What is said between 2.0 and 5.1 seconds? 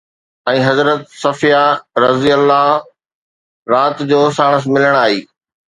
رضه رات جو ساڻس ملڻ